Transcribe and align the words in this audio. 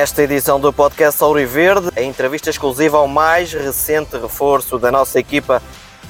Nesta 0.00 0.22
edição 0.22 0.58
do 0.58 0.72
podcast 0.72 1.22
Auriverde, 1.22 1.90
a 1.94 2.00
entrevista 2.00 2.48
exclusiva 2.48 2.96
ao 2.96 3.06
mais 3.06 3.52
recente 3.52 4.16
reforço 4.16 4.78
da 4.78 4.90
nossa 4.90 5.20
equipa, 5.20 5.62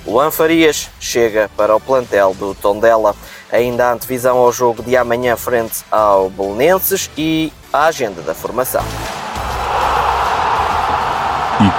Luan 0.06 0.30
Farias, 0.30 0.88
chega 1.00 1.50
para 1.56 1.74
o 1.74 1.80
plantel 1.80 2.32
do 2.34 2.54
Tondela. 2.54 3.16
Ainda 3.50 3.88
a 3.88 3.92
antevisão 3.92 4.38
ao 4.38 4.52
jogo 4.52 4.80
de 4.80 4.96
amanhã 4.96 5.36
frente 5.36 5.84
ao 5.90 6.30
Belenenses 6.30 7.10
e 7.18 7.52
a 7.72 7.86
agenda 7.86 8.22
da 8.22 8.32
formação. 8.32 8.84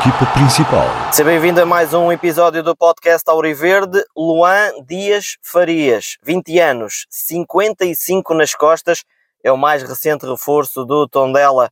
Equipa 0.01 0.25
principal. 0.33 0.87
Seja 1.13 1.23
bem-vindo 1.23 1.61
a 1.61 1.65
mais 1.65 1.93
um 1.93 2.11
episódio 2.11 2.61
do 2.61 2.75
podcast 2.75 3.23
Auriverde. 3.29 4.03
Luan 4.17 4.73
Dias 4.85 5.37
Farias, 5.41 6.17
20 6.21 6.59
anos, 6.59 7.05
55 7.09 8.33
nas 8.33 8.53
costas, 8.53 9.05
é 9.41 9.49
o 9.49 9.57
mais 9.57 9.81
recente 9.81 10.25
reforço 10.25 10.83
do 10.83 11.07
Tondela. 11.07 11.71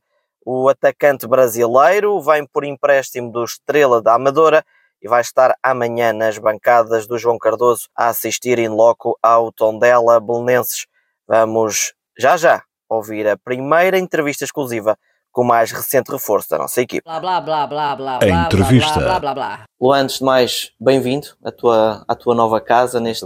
O 0.52 0.68
atacante 0.68 1.28
brasileiro 1.28 2.20
vem 2.20 2.44
por 2.44 2.64
empréstimo 2.64 3.30
do 3.30 3.44
Estrela 3.44 4.02
da 4.02 4.14
Amadora 4.14 4.64
e 5.00 5.06
vai 5.06 5.20
estar 5.20 5.54
amanhã 5.62 6.12
nas 6.12 6.38
bancadas 6.38 7.06
do 7.06 7.16
João 7.16 7.38
Cardoso 7.38 7.88
a 7.96 8.08
assistir 8.08 8.58
em 8.58 8.66
loco 8.66 9.16
ao 9.22 9.52
Tondela 9.52 10.18
Belenenses. 10.18 10.88
Vamos 11.24 11.94
já 12.18 12.36
já 12.36 12.64
ouvir 12.88 13.28
a 13.28 13.36
primeira 13.36 13.96
entrevista 13.96 14.42
exclusiva 14.42 14.98
com 15.30 15.42
o 15.42 15.46
mais 15.46 15.70
recente 15.70 16.10
reforço 16.10 16.50
da 16.50 16.58
nossa 16.58 16.80
equipe. 16.80 17.04
Blá 17.04 17.20
blá 17.20 17.40
blá 17.40 17.68
blá 17.68 17.94
blá. 17.94 18.18
A 18.20 18.28
entrevista. 18.46 18.98
Blá, 18.98 19.20
blá, 19.20 19.20
blá, 19.20 19.34
blá. 19.34 19.64
Luan, 19.80 20.02
antes 20.02 20.18
de 20.18 20.24
mais, 20.24 20.72
bem-vindo 20.80 21.28
à 21.44 21.52
tua, 21.52 22.04
à 22.08 22.14
tua 22.16 22.34
nova 22.34 22.60
casa 22.60 22.98
neste, 22.98 23.24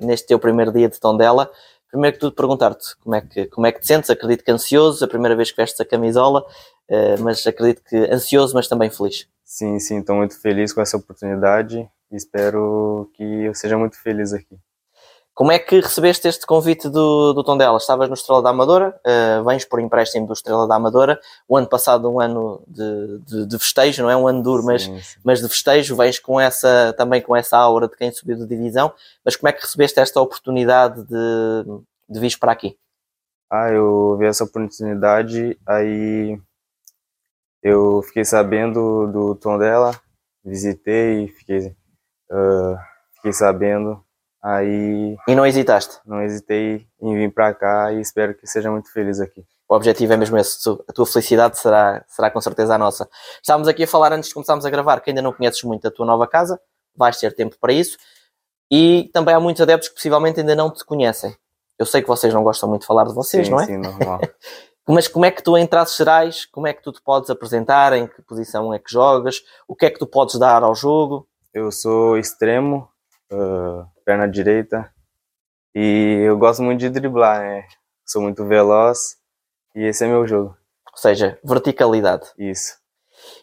neste 0.00 0.26
teu 0.26 0.40
primeiro 0.40 0.72
dia 0.72 0.88
de 0.88 0.98
Tondela. 0.98 1.48
Primeiro 1.90 2.14
que 2.14 2.20
tudo, 2.20 2.34
perguntar-te 2.34 2.96
como 2.98 3.14
é, 3.14 3.20
que, 3.20 3.46
como 3.46 3.66
é 3.66 3.72
que 3.72 3.80
te 3.80 3.86
sentes. 3.86 4.10
Acredito 4.10 4.44
que 4.44 4.50
ansioso, 4.50 5.04
a 5.04 5.08
primeira 5.08 5.36
vez 5.36 5.50
que 5.50 5.56
vestes 5.56 5.80
a 5.80 5.84
camisola, 5.84 6.44
eh, 6.88 7.16
mas 7.18 7.46
acredito 7.46 7.82
que 7.84 7.96
ansioso, 7.96 8.54
mas 8.54 8.68
também 8.68 8.90
feliz. 8.90 9.28
Sim, 9.44 9.78
sim, 9.78 10.00
estou 10.00 10.16
muito 10.16 10.40
feliz 10.40 10.72
com 10.72 10.80
essa 10.80 10.96
oportunidade 10.96 11.88
e 12.10 12.16
espero 12.16 13.10
que 13.14 13.22
eu 13.22 13.54
seja 13.54 13.78
muito 13.78 13.96
feliz 14.00 14.32
aqui. 14.32 14.58
Como 15.36 15.52
é 15.52 15.58
que 15.58 15.80
recebeste 15.80 16.26
este 16.26 16.46
convite 16.46 16.88
do, 16.88 17.34
do 17.34 17.44
Tondela? 17.44 17.76
Estavas 17.76 18.08
no 18.08 18.14
Estrela 18.14 18.40
da 18.40 18.48
Amadora, 18.48 18.98
eh, 19.04 19.42
vens 19.42 19.66
por 19.66 19.78
empréstimo 19.78 20.26
do 20.26 20.32
Estrela 20.32 20.66
da 20.66 20.76
Amadora. 20.76 21.20
O 21.46 21.58
ano 21.58 21.68
passado, 21.68 22.10
um 22.10 22.18
ano 22.18 22.64
de, 22.66 23.18
de, 23.18 23.46
de 23.46 23.58
festejo, 23.58 24.02
não 24.02 24.10
é 24.10 24.16
um 24.16 24.26
ano 24.26 24.42
duro, 24.42 24.64
mas, 24.64 24.84
Sim, 24.84 24.98
sim. 24.98 25.20
mas 25.22 25.42
de 25.42 25.48
festejo, 25.50 25.94
vens 25.94 26.18
com 26.18 26.40
essa, 26.40 26.94
também 26.96 27.20
com 27.20 27.36
essa 27.36 27.58
aura 27.58 27.86
de 27.86 27.94
quem 27.98 28.10
subiu 28.10 28.34
de 28.38 28.46
divisão. 28.46 28.94
Mas 29.22 29.36
como 29.36 29.50
é 29.50 29.52
que 29.52 29.60
recebeste 29.60 30.00
esta 30.00 30.18
oportunidade 30.22 31.04
de, 31.04 31.64
de 32.08 32.18
vir 32.18 32.38
para 32.38 32.52
aqui? 32.52 32.78
Ah, 33.52 33.68
eu 33.70 34.16
vi 34.16 34.24
essa 34.24 34.42
oportunidade, 34.42 35.58
aí 35.66 36.40
eu 37.62 38.00
fiquei 38.04 38.24
sabendo 38.24 39.06
do 39.12 39.34
tom 39.34 39.58
dela, 39.58 40.00
visitei, 40.42 41.28
fiquei, 41.28 41.76
ah, 42.30 42.78
fiquei 43.16 43.34
sabendo, 43.34 44.02
aí 44.54 45.16
E 45.26 45.34
não 45.34 45.44
hesitaste? 45.46 45.98
não 46.06 46.22
hesitei 46.22 46.86
em 47.00 47.14
vir 47.14 47.32
para 47.32 47.52
cá 47.54 47.92
e 47.92 48.00
espero 48.00 48.34
que 48.34 48.46
seja 48.46 48.70
muito 48.70 48.92
feliz 48.92 49.20
aqui. 49.20 49.44
O 49.68 49.74
objetivo 49.74 50.12
é 50.12 50.16
mesmo 50.16 50.36
esse. 50.38 50.58
A 50.88 50.92
tua 50.92 51.06
felicidade 51.06 51.58
será, 51.58 52.04
será 52.06 52.30
com 52.30 52.40
certeza 52.40 52.74
a 52.74 52.78
nossa. 52.78 53.08
Estávamos 53.42 53.66
aqui 53.66 53.82
a 53.82 53.88
falar 53.88 54.12
antes 54.12 54.28
de 54.28 54.34
começarmos 54.34 54.64
a 54.64 54.70
gravar 54.70 55.00
que 55.00 55.10
ainda 55.10 55.20
não 55.22 55.32
conheces 55.32 55.62
muito 55.64 55.88
a 55.88 55.90
tua 55.90 56.06
nova 56.06 56.26
casa, 56.28 56.60
vais 56.96 57.18
ter 57.18 57.34
tempo 57.34 57.56
para 57.60 57.72
isso. 57.72 57.98
E 58.70 59.10
também 59.12 59.34
há 59.34 59.40
muitos 59.40 59.60
adeptos 59.60 59.88
que 59.88 59.96
possivelmente 59.96 60.38
ainda 60.40 60.54
não 60.54 60.70
te 60.70 60.84
conhecem. 60.84 61.34
Eu 61.78 61.84
sei 61.84 62.00
que 62.00 62.08
vocês 62.08 62.32
não 62.32 62.42
gostam 62.44 62.68
muito 62.68 62.82
de 62.82 62.86
falar 62.86 63.04
de 63.04 63.12
vocês, 63.14 63.46
sim, 63.46 63.52
não 63.52 63.60
é? 63.60 63.66
sim, 63.66 63.76
normal. 63.76 64.20
Mas 64.88 65.08
como 65.08 65.24
é 65.24 65.32
que 65.32 65.42
tu, 65.42 65.58
em 65.58 65.66
traços 65.66 65.96
gerais, 65.96 66.46
como 66.46 66.68
é 66.68 66.72
que 66.72 66.80
tu 66.80 66.92
te 66.92 67.02
podes 67.02 67.28
apresentar? 67.28 67.92
Em 67.92 68.06
que 68.06 68.22
posição 68.22 68.72
é 68.72 68.78
que 68.78 68.90
jogas? 68.92 69.42
O 69.66 69.74
que 69.74 69.86
é 69.86 69.90
que 69.90 69.98
tu 69.98 70.06
podes 70.06 70.38
dar 70.38 70.62
ao 70.62 70.76
jogo? 70.76 71.28
Eu 71.52 71.72
sou 71.72 72.16
extremo, 72.16 72.88
ah, 73.32 73.84
perna 74.06 74.28
direita, 74.28 74.88
e 75.74 76.22
eu 76.24 76.38
gosto 76.38 76.62
muito 76.62 76.78
de 76.80 76.88
driblar, 76.88 77.40
né? 77.40 77.64
Sou 78.06 78.22
muito 78.22 78.46
veloz 78.46 79.16
e 79.74 79.82
esse 79.84 80.04
é 80.04 80.06
meu 80.06 80.26
jogo. 80.26 80.56
Ou 80.92 80.96
seja, 80.98 81.38
verticalidade. 81.44 82.24
Isso. 82.38 82.76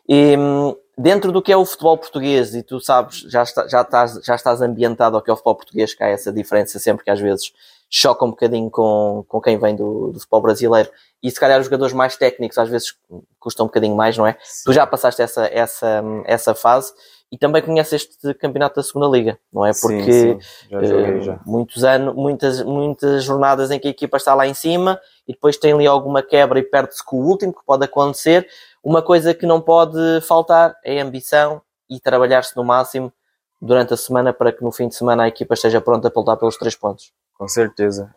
E 0.08 0.36
hum, 0.38 0.76
dentro 0.98 1.32
do 1.34 1.42
que 1.42 1.52
é 1.52 1.58
o 1.58 1.66
futebol 1.66 1.98
português, 1.98 2.56
e 2.56 2.64
tu 2.64 2.80
sabes, 2.80 3.20
já, 3.30 3.44
está- 3.44 3.68
já, 3.68 3.82
estás, 3.82 4.14
já 4.24 4.36
estás 4.36 4.62
ambientado 4.62 5.18
ao 5.18 5.22
que 5.22 5.30
é 5.30 5.34
o 5.34 5.36
futebol 5.36 5.56
português, 5.56 5.94
que 5.94 6.02
há 6.02 6.08
essa 6.08 6.32
diferença 6.32 6.80
sempre 6.80 7.04
que 7.04 7.12
às 7.12 7.20
vezes 7.20 7.52
choca 7.90 8.26
um 8.26 8.30
bocadinho 8.32 8.72
com, 8.72 9.24
com 9.28 9.42
quem 9.42 9.60
vem 9.60 9.76
do, 9.76 10.12
do 10.12 10.20
futebol 10.20 10.42
brasileiro. 10.42 10.90
E 11.22 11.30
se 11.30 11.40
calhar 11.40 11.60
os 11.60 11.66
jogadores 11.66 11.94
mais 11.94 12.16
técnicos 12.18 12.58
às 12.58 12.70
vezes 12.70 12.96
custam 13.40 13.66
um 13.66 13.68
bocadinho 13.68 13.96
mais, 13.96 14.18
não 14.18 14.26
é? 14.26 14.38
Tu 14.66 14.74
já 14.74 14.88
passaste 14.88 15.22
essa, 15.22 15.46
essa, 15.48 16.02
essa 16.26 16.56
fase 16.56 16.92
e 17.34 17.38
também 17.40 17.64
conheces 17.64 17.94
este 17.94 18.32
campeonato 18.36 18.76
da 18.76 18.84
segunda 18.84 19.08
liga, 19.08 19.40
não 19.52 19.66
é? 19.66 19.72
Porque 19.82 20.04
sim, 20.04 20.40
sim, 20.40 20.70
já 20.70 20.84
joguei 20.84 21.18
eh, 21.18 21.22
já. 21.22 21.40
muitos 21.44 21.84
anos, 21.84 22.14
muitas, 22.14 22.62
muitas 22.62 23.24
jornadas 23.24 23.72
em 23.72 23.80
que 23.80 23.88
a 23.88 23.90
equipa 23.90 24.18
está 24.18 24.36
lá 24.36 24.46
em 24.46 24.54
cima 24.54 25.02
e 25.28 25.34
depois 25.34 25.58
tem 25.58 25.74
ali 25.74 25.88
alguma 25.88 26.22
quebra 26.22 26.60
e 26.60 26.62
perde-se 26.62 27.04
com 27.04 27.16
o 27.16 27.26
último, 27.28 27.52
que 27.52 27.66
pode 27.66 27.84
acontecer. 27.86 28.48
Uma 28.84 29.02
coisa 29.02 29.34
que 29.34 29.48
não 29.48 29.60
pode 29.60 29.98
faltar 30.22 30.76
é 30.86 31.02
a 31.02 31.04
ambição 31.04 31.60
e 31.90 32.00
trabalhar-se 32.00 32.56
no 32.56 32.64
máximo 32.64 33.12
durante 33.60 33.96
a 33.96 33.98
semana 33.98 34.32
para 34.32 34.52
que 34.52 34.64
no 34.64 34.72
fim 34.72 34.88
de 34.88 34.94
semana 34.94 35.24
a 35.24 35.28
equipa 35.28 35.56
esteja 35.56 35.82
pronta 35.82 36.12
para 36.12 36.20
lutar 36.20 36.38
pelos 36.38 36.56
três 36.56 36.76
pontos. 36.76 37.12
Com 37.34 37.48
certeza. 37.48 38.14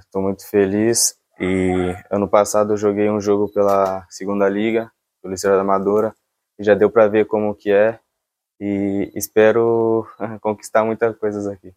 Estou 0.00 0.22
muito 0.22 0.48
feliz 0.48 1.18
e 1.38 1.94
ano 2.10 2.26
passado 2.26 2.72
eu 2.72 2.78
joguei 2.78 3.10
um 3.10 3.20
jogo 3.20 3.46
pela 3.52 4.06
segunda 4.08 4.48
liga, 4.48 4.90
pelo 5.20 5.34
Estrela 5.34 5.56
da 5.56 5.62
Amadora, 5.62 6.14
e 6.58 6.64
já 6.64 6.74
deu 6.74 6.88
para 6.88 7.08
ver 7.08 7.26
como 7.26 7.54
que 7.54 7.70
é 7.70 7.98
e 8.60 9.10
espero 9.14 10.06
conquistar 10.40 10.84
muitas 10.84 11.16
coisas 11.16 11.46
aqui. 11.46 11.72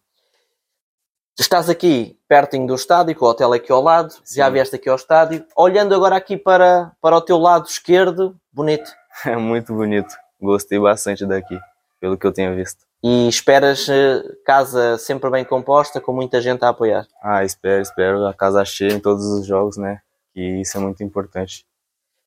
Estás 1.38 1.70
aqui 1.70 2.18
pertinho 2.26 2.66
do 2.66 2.74
estádio, 2.74 3.14
com 3.14 3.24
o 3.24 3.28
hotel 3.28 3.52
aqui 3.52 3.70
ao 3.70 3.80
lado, 3.80 4.12
já 4.26 4.46
Sim. 4.46 4.52
vieste 4.52 4.74
aqui 4.74 4.88
ao 4.88 4.96
estádio, 4.96 5.46
olhando 5.56 5.94
agora 5.94 6.16
aqui 6.16 6.36
para, 6.36 6.90
para 7.00 7.16
o 7.16 7.20
teu 7.20 7.38
lado 7.38 7.66
esquerdo, 7.66 8.36
bonito. 8.52 8.90
É 9.26 9.36
muito 9.36 9.74
bonito. 9.74 10.14
Gostei 10.40 10.78
bastante 10.78 11.26
daqui, 11.26 11.58
pelo 12.00 12.16
que 12.16 12.24
eu 12.24 12.32
tenho 12.32 12.54
visto. 12.54 12.86
E 13.02 13.28
esperas 13.28 13.88
eh, 13.88 14.22
casa 14.44 14.96
sempre 14.98 15.28
bem 15.30 15.44
composta, 15.44 16.00
com 16.00 16.12
muita 16.12 16.40
gente 16.40 16.64
a 16.64 16.68
apoiar. 16.68 17.06
Ah, 17.20 17.44
espero, 17.44 17.82
espero 17.82 18.26
a 18.26 18.34
casa 18.34 18.64
cheia 18.64 18.92
em 18.92 19.00
todos 19.00 19.24
os 19.24 19.46
jogos, 19.46 19.76
né? 19.76 20.00
Que 20.32 20.60
isso 20.60 20.76
é 20.76 20.80
muito 20.80 21.02
importante. 21.02 21.66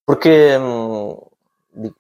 Porque 0.06 0.58
hum, 0.58 0.91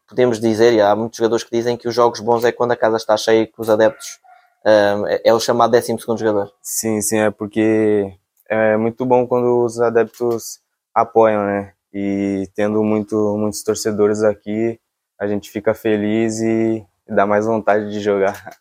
podemos 0.07 0.39
dizer, 0.39 0.73
e 0.73 0.81
há 0.81 0.95
muitos 0.95 1.17
jogadores 1.17 1.43
que 1.43 1.55
dizem 1.55 1.77
que 1.77 1.87
os 1.87 1.95
jogos 1.95 2.19
bons 2.19 2.43
é 2.43 2.51
quando 2.51 2.71
a 2.71 2.75
casa 2.75 2.97
está 2.97 3.15
cheia 3.15 3.43
e 3.43 3.47
que 3.47 3.59
os 3.59 3.69
adeptos 3.69 4.19
hum, 4.65 5.07
é, 5.07 5.21
é 5.25 5.33
o 5.33 5.39
chamado 5.39 5.71
12 5.71 5.95
jogador. 6.17 6.51
Sim, 6.61 7.01
sim, 7.01 7.19
é 7.19 7.31
porque 7.31 8.13
é 8.49 8.75
muito 8.77 9.05
bom 9.05 9.25
quando 9.25 9.63
os 9.63 9.79
adeptos 9.79 10.59
apoiam, 10.93 11.45
né? 11.45 11.73
E 11.93 12.49
tendo 12.55 12.83
muito, 12.83 13.15
muitos 13.37 13.63
torcedores 13.63 14.23
aqui, 14.23 14.79
a 15.19 15.27
gente 15.27 15.49
fica 15.49 15.73
feliz 15.73 16.39
e 16.41 16.85
dá 17.07 17.25
mais 17.25 17.45
vontade 17.45 17.91
de 17.91 17.99
jogar. 17.99 18.57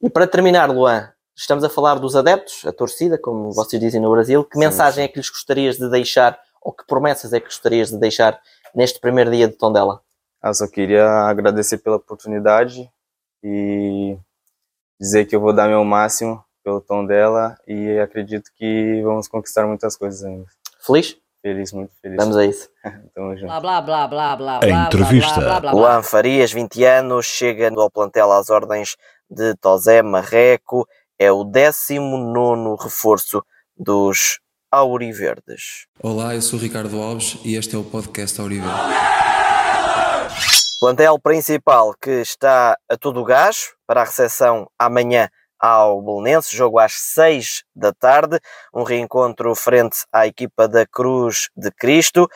E 0.00 0.10
para 0.10 0.26
terminar, 0.26 0.68
Luan, 0.70 1.08
estamos 1.34 1.64
a 1.64 1.68
falar 1.68 1.94
dos 1.96 2.16
adeptos, 2.16 2.64
a 2.66 2.72
torcida, 2.72 3.18
como 3.18 3.52
vocês 3.52 3.80
dizem 3.80 4.00
no 4.00 4.10
Brasil. 4.10 4.44
Que 4.44 4.54
Sim, 4.54 4.60
mensagem 4.60 5.04
é 5.04 5.08
que 5.08 5.18
lhes 5.18 5.30
gostarias 5.30 5.76
de 5.76 5.88
deixar, 5.88 6.38
ou 6.60 6.72
que 6.72 6.84
promessas 6.86 7.32
é 7.32 7.40
que 7.40 7.46
gostarias 7.46 7.90
de 7.90 7.98
deixar 7.98 8.40
neste 8.74 9.00
primeiro 9.00 9.30
dia 9.30 9.48
de 9.48 9.54
Tondela? 9.54 10.00
Eu 10.44 10.54
só 10.54 10.66
queria 10.66 11.06
agradecer 11.06 11.78
pela 11.78 11.96
oportunidade 11.96 12.90
e 13.44 14.16
dizer 15.00 15.24
que 15.26 15.36
eu 15.36 15.40
vou 15.40 15.52
dar 15.52 15.68
meu 15.68 15.84
máximo 15.84 16.44
pelo 16.64 16.80
tom 16.80 17.06
dela 17.06 17.56
e 17.66 17.98
acredito 17.98 18.50
que 18.56 19.00
vamos 19.02 19.28
conquistar 19.28 19.66
muitas 19.66 19.96
coisas 19.96 20.24
ainda. 20.24 20.46
Feliz? 20.84 21.16
Feliz, 21.40 21.72
muito 21.72 21.92
feliz. 22.00 22.16
Vamos 22.16 22.36
a 22.36 22.44
isso. 22.44 22.68
Tamo 23.14 23.36
junto. 23.36 23.46
Blá 23.46 23.60
blá 23.60 23.80
blá 23.80 24.08
blá 24.08 24.36
blá. 24.36 24.56
A 24.56 24.60
blá, 24.60 24.86
entrevista. 24.86 25.34
Blá, 25.34 25.44
blá, 25.44 25.60
blá, 25.60 25.72
blá, 25.72 25.80
Luan 25.80 26.02
Farias, 26.02 26.52
20 26.52 26.84
anos, 26.84 27.26
chega 27.26 27.72
ao 27.76 27.90
plantel 27.90 28.32
às 28.32 28.50
ordens 28.50 28.96
de 29.30 29.54
Tosé 29.56 30.02
Marreco, 30.02 30.86
é 31.18 31.32
o 31.32 31.44
19 31.44 32.82
reforço 32.82 33.44
dos 33.76 34.40
Auriverdes. 34.70 35.86
Olá, 36.00 36.34
eu 36.34 36.42
sou 36.42 36.58
o 36.58 36.62
Ricardo 36.62 37.00
Alves 37.00 37.38
e 37.44 37.56
este 37.56 37.74
é 37.74 37.78
o 37.78 37.84
podcast 37.84 38.40
Auriver. 38.40 38.70
Plantel 40.82 41.16
principal 41.20 41.94
que 41.94 42.10
está 42.10 42.76
a 42.90 42.96
todo 42.96 43.20
o 43.20 43.24
gás 43.24 43.72
para 43.86 44.00
a 44.00 44.04
recepção 44.04 44.68
amanhã 44.76 45.30
ao 45.56 46.02
Belenense, 46.02 46.56
jogo 46.56 46.80
às 46.80 46.94
6 46.94 47.62
da 47.72 47.92
tarde, 47.92 48.40
um 48.74 48.82
reencontro 48.82 49.54
frente 49.54 49.98
à 50.12 50.26
equipa 50.26 50.66
da 50.66 50.84
Cruz 50.84 51.50
de 51.56 51.70
Cristo. 51.70 52.28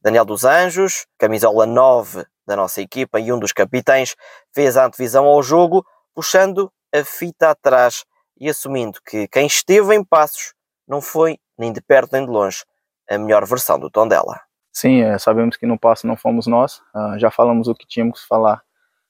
Daniel 0.00 0.24
dos 0.24 0.44
Anjos, 0.44 1.06
camisola 1.16 1.64
9 1.64 2.26
da 2.44 2.56
nossa 2.56 2.80
equipa 2.80 3.20
e 3.20 3.32
um 3.32 3.38
dos 3.38 3.52
capitães, 3.52 4.16
fez 4.52 4.76
a 4.76 4.86
antevisão 4.86 5.26
ao 5.26 5.40
jogo, 5.40 5.86
puxando 6.12 6.72
a 6.92 7.04
fita 7.04 7.50
atrás 7.50 8.04
e 8.36 8.50
assumindo 8.50 8.98
que 9.06 9.28
quem 9.28 9.46
esteve 9.46 9.94
em 9.94 10.02
passos 10.02 10.54
não 10.88 11.00
foi, 11.00 11.38
nem 11.56 11.72
de 11.72 11.80
perto 11.80 12.14
nem 12.14 12.26
de 12.26 12.32
longe, 12.32 12.64
a 13.08 13.16
melhor 13.16 13.46
versão 13.46 13.78
do 13.78 13.88
Tondela. 13.88 14.40
Sim, 14.72 15.02
é, 15.02 15.18
sabemos 15.18 15.56
que 15.56 15.66
no 15.66 15.78
passo 15.78 16.06
não 16.06 16.16
fomos 16.16 16.46
nós, 16.46 16.78
uh, 16.94 17.18
já 17.18 17.30
falamos 17.30 17.68
o 17.68 17.74
que 17.74 17.86
tínhamos 17.86 18.22
que 18.22 18.26
falar 18.26 18.62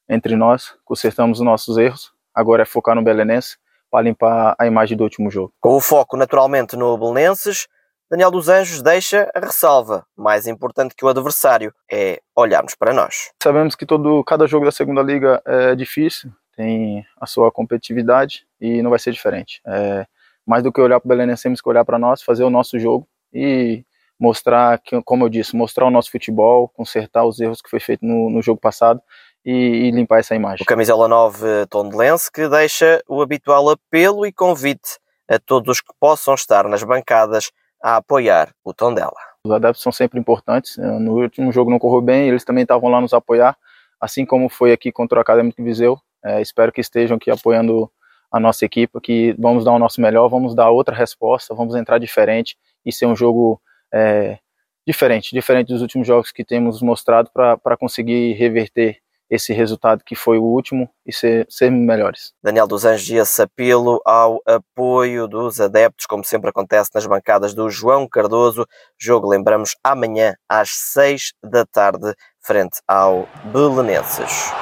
entre 0.08 0.34
nós, 0.34 0.74
consertamos 0.84 1.38
os 1.38 1.44
nossos 1.44 1.78
erros, 1.78 2.12
agora 2.34 2.62
é 2.62 2.66
focar 2.66 2.96
no 2.96 3.02
Belenense 3.02 3.56
para 3.90 4.02
limpar 4.02 4.56
a 4.58 4.66
imagem 4.66 4.96
do 4.96 5.04
último 5.04 5.30
jogo. 5.30 5.52
Com 5.60 5.76
o 5.76 5.80
foco 5.80 6.16
naturalmente 6.16 6.76
no 6.76 6.98
Belenenses, 6.98 7.68
Daniel 8.10 8.30
dos 8.30 8.48
Anjos 8.48 8.82
deixa 8.82 9.30
a 9.34 9.40
ressalva. 9.40 10.04
Mais 10.16 10.46
importante 10.46 10.94
que 10.94 11.04
o 11.04 11.08
adversário 11.08 11.72
é 11.90 12.20
olharmos 12.36 12.74
para 12.74 12.92
nós. 12.92 13.30
Sabemos 13.42 13.74
que 13.74 13.86
todo, 13.86 14.22
cada 14.24 14.46
jogo 14.46 14.66
da 14.66 14.72
segunda 14.72 15.00
liga 15.00 15.40
é 15.46 15.74
difícil, 15.74 16.30
tem 16.54 17.06
a 17.18 17.26
sua 17.26 17.50
competitividade 17.50 18.46
e 18.60 18.82
não 18.82 18.90
vai 18.90 18.98
ser 18.98 19.12
diferente. 19.12 19.62
É, 19.66 20.04
mais 20.44 20.62
do 20.62 20.72
que 20.72 20.80
olhar 20.80 21.00
para 21.00 21.06
o 21.06 21.08
Belenense, 21.08 21.44
temos 21.44 21.60
que 21.60 21.68
olhar 21.68 21.84
para 21.84 21.98
nós, 21.98 22.22
fazer 22.22 22.44
o 22.44 22.50
nosso 22.50 22.78
jogo 22.78 23.08
e 23.32 23.84
mostrar, 24.22 24.78
que, 24.78 25.02
como 25.02 25.24
eu 25.24 25.28
disse, 25.28 25.56
mostrar 25.56 25.84
o 25.84 25.90
nosso 25.90 26.10
futebol, 26.10 26.68
consertar 26.68 27.24
os 27.24 27.40
erros 27.40 27.60
que 27.60 27.68
foi 27.68 27.80
feito 27.80 28.06
no, 28.06 28.30
no 28.30 28.40
jogo 28.40 28.60
passado 28.60 29.02
e, 29.44 29.50
e, 29.50 29.90
limpar 29.90 30.20
essa 30.20 30.36
imagem. 30.36 30.62
O 30.62 30.66
Camisola 30.66 31.08
9 31.08 31.66
Tondelense 31.68 32.30
que 32.30 32.48
deixa 32.48 33.02
o 33.08 33.20
habitual 33.20 33.68
apelo 33.68 34.24
e 34.24 34.32
convite 34.32 35.00
a 35.28 35.40
todos 35.40 35.80
que 35.80 35.92
possam 35.98 36.34
estar 36.34 36.68
nas 36.68 36.84
bancadas 36.84 37.50
a 37.82 37.96
apoiar 37.96 38.54
o 38.64 38.72
Tondela. 38.72 39.12
Os 39.44 39.50
adeptos 39.50 39.82
são 39.82 39.90
sempre 39.90 40.20
importantes. 40.20 40.78
Eh, 40.78 40.98
no 41.00 41.20
último 41.20 41.50
jogo 41.50 41.68
não 41.68 41.80
correu 41.80 42.00
bem, 42.00 42.28
eles 42.28 42.44
também 42.44 42.62
estavam 42.62 42.88
lá 42.88 43.00
nos 43.00 43.12
apoiar, 43.12 43.56
assim 44.00 44.24
como 44.24 44.48
foi 44.48 44.70
aqui 44.70 44.92
contra 44.92 45.18
o 45.18 45.20
Acadêmico 45.20 45.64
Viseu. 45.64 45.98
É, 46.24 46.40
espero 46.40 46.70
que 46.70 46.80
estejam 46.80 47.16
aqui 47.16 47.28
apoiando 47.28 47.90
a 48.30 48.38
nossa 48.38 48.64
equipe, 48.64 49.00
que 49.00 49.34
vamos 49.36 49.64
dar 49.64 49.72
o 49.72 49.80
nosso 49.80 50.00
melhor, 50.00 50.28
vamos 50.28 50.54
dar 50.54 50.70
outra 50.70 50.94
resposta, 50.94 51.52
vamos 51.56 51.74
entrar 51.74 51.98
diferente 51.98 52.56
e 52.86 52.92
ser 52.92 53.06
um 53.06 53.16
jogo 53.16 53.60
é, 53.92 54.38
diferente, 54.86 55.34
diferente 55.34 55.68
dos 55.68 55.82
últimos 55.82 56.06
jogos 56.06 56.32
que 56.32 56.44
temos 56.44 56.80
mostrado 56.82 57.30
para 57.32 57.76
conseguir 57.76 58.32
reverter 58.34 59.02
esse 59.32 59.54
resultado 59.54 60.04
que 60.04 60.14
foi 60.14 60.36
o 60.36 60.42
último 60.42 60.90
e 61.06 61.12
ser, 61.12 61.46
ser 61.48 61.70
melhores. 61.70 62.34
Daniel 62.42 62.66
dos 62.66 62.84
Anjos 62.84 63.08
esse 63.08 63.40
apelo 63.40 63.98
ao 64.04 64.42
apoio 64.44 65.26
dos 65.26 65.58
adeptos, 65.58 66.04
como 66.04 66.22
sempre 66.22 66.50
acontece 66.50 66.90
nas 66.94 67.06
bancadas 67.06 67.54
do 67.54 67.70
João 67.70 68.06
Cardoso. 68.06 68.66
Jogo, 68.98 69.26
lembramos, 69.26 69.74
amanhã 69.82 70.34
às 70.46 70.68
seis 70.68 71.32
da 71.42 71.64
tarde, 71.64 72.14
frente 72.42 72.78
ao 72.86 73.26
Belenenses. 73.46 74.52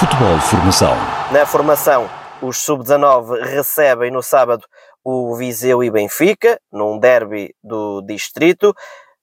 Futebol 0.00 0.40
Formação. 0.40 0.96
Na 1.30 1.46
formação, 1.46 2.10
os 2.42 2.56
sub-19 2.56 3.42
recebem 3.42 4.10
no 4.10 4.22
sábado 4.22 4.64
o 5.04 5.34
Viseu 5.36 5.82
e 5.82 5.90
Benfica, 5.90 6.60
num 6.72 6.98
derby 6.98 7.54
do 7.62 8.02
distrito. 8.02 8.74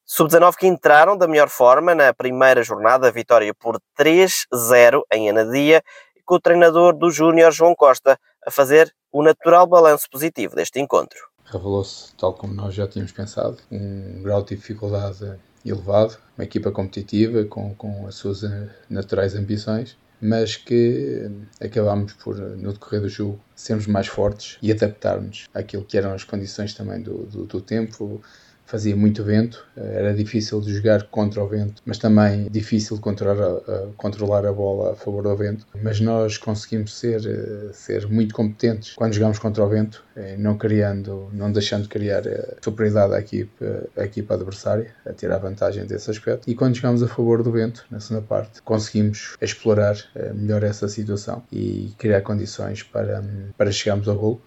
Sub-19 0.05 0.55
que 0.55 0.67
entraram 0.67 1.17
da 1.17 1.27
melhor 1.27 1.49
forma 1.49 1.93
na 1.93 2.13
primeira 2.13 2.63
jornada, 2.63 3.11
vitória 3.11 3.53
por 3.53 3.79
3-0 3.99 5.01
em 5.11 5.29
Anadia, 5.29 5.83
com 6.25 6.35
o 6.35 6.39
treinador 6.39 6.93
do 6.93 7.09
Júnior 7.09 7.51
João 7.51 7.75
Costa 7.75 8.17
a 8.45 8.51
fazer 8.51 8.93
o 9.11 9.21
natural 9.21 9.67
balanço 9.67 10.07
positivo 10.09 10.55
deste 10.55 10.79
encontro. 10.79 11.19
Revelou-se, 11.45 12.13
tal 12.15 12.33
como 12.33 12.53
nós 12.53 12.73
já 12.73 12.87
tínhamos 12.87 13.11
pensado, 13.11 13.57
um 13.71 14.21
grau 14.21 14.41
de 14.43 14.55
dificuldade 14.55 15.37
elevado, 15.65 16.17
uma 16.37 16.43
equipa 16.43 16.71
competitiva 16.71 17.45
com, 17.45 17.73
com 17.75 18.07
as 18.07 18.15
suas 18.15 18.41
naturais 18.89 19.35
ambições, 19.35 19.97
mas 20.21 20.55
que 20.55 21.29
acabámos 21.61 22.13
por, 22.13 22.35
no 22.37 22.73
decorrer 22.73 23.01
do 23.01 23.09
jogo, 23.09 23.39
sermos 23.55 23.87
mais 23.87 24.07
fortes 24.07 24.57
e 24.61 24.71
adaptarmos 24.71 25.47
àquilo 25.53 25.83
que 25.83 25.97
eram 25.97 26.13
as 26.13 26.23
condições 26.23 26.73
também 26.73 27.01
do, 27.01 27.25
do, 27.25 27.45
do 27.45 27.61
tempo, 27.61 28.21
fazia 28.67 28.95
muito 28.95 29.23
vento, 29.23 29.65
eh, 29.77 29.99
era 29.99 30.13
difícil 30.13 30.59
de 30.59 30.75
jogar 30.75 31.03
contra 31.03 31.41
o 31.41 31.47
vento, 31.47 31.81
mas 31.85 31.97
também 31.97 32.47
difícil 32.51 32.99
controlar 32.99 33.41
a, 33.41 33.87
controlar 33.95 34.45
a 34.45 34.51
bola 34.51 34.91
a 34.91 34.95
favor 34.95 35.23
do 35.23 35.35
vento. 35.35 35.65
Mas 35.81 36.01
nós 36.01 36.37
conseguimos 36.37 36.93
ser, 36.93 37.25
eh, 37.25 37.71
ser 37.73 38.07
muito 38.07 38.35
competentes 38.35 38.93
quando 38.93 39.13
jogamos 39.13 39.39
contra 39.39 39.63
o 39.63 39.69
vento, 39.69 40.03
eh, 40.17 40.35
não 40.37 40.57
criando, 40.57 41.29
não 41.31 41.49
deixando 41.49 41.83
de 41.83 41.89
criar 41.89 42.23
superioridade 42.61 43.13
à 43.13 43.19
equipa, 43.19 43.83
à 43.95 44.03
equipa 44.03 44.33
adversária, 44.33 44.93
a 45.05 45.13
tirar 45.13 45.37
vantagem 45.37 45.85
desse 45.85 46.11
aspecto. 46.11 46.49
E 46.49 46.53
quando 46.53 46.75
jogamos 46.75 47.01
a 47.01 47.07
favor 47.07 47.41
do 47.41 47.51
vento, 47.51 47.85
na 47.89 48.01
segunda 48.01 48.25
parte, 48.27 48.61
conseguimos 48.61 49.37
explorar 49.41 49.95
melhor 50.35 50.63
essa 50.63 50.89
situação 50.89 51.41
e 51.51 51.93
criar 51.97 52.21
condições 52.21 52.83
para, 52.83 53.23
para 53.57 53.71
chegarmos 53.71 54.09
ao 54.09 54.15
gol, 54.15 54.41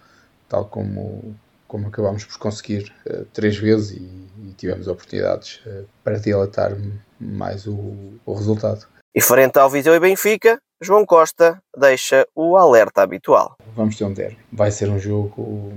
tal 0.47 0.65
como 0.65 1.35
como 1.71 1.87
acabámos 1.87 2.25
por 2.25 2.37
conseguir 2.37 2.91
uh, 3.09 3.23
três 3.31 3.55
vezes 3.55 3.91
e, 3.91 4.01
e 4.43 4.53
tivemos 4.57 4.89
oportunidades 4.89 5.61
uh, 5.65 5.85
para 6.03 6.19
dilatar 6.19 6.75
mais 7.17 7.65
o, 7.65 8.19
o 8.25 8.33
resultado. 8.33 8.85
E 9.15 9.21
frente 9.21 9.57
ao 9.57 9.69
Viseu 9.69 9.95
e 9.95 9.99
Benfica, 9.99 10.61
João 10.81 11.05
Costa 11.05 11.63
deixa 11.77 12.27
o 12.35 12.57
alerta 12.57 13.01
habitual. 13.01 13.55
Vamos 13.73 13.95
ter 13.95 14.03
um 14.03 14.11
derby. 14.11 14.37
Vai 14.51 14.69
ser 14.69 14.89
um 14.89 14.99
jogo 14.99 15.71